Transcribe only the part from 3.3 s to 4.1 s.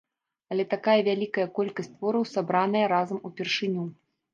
упершыню.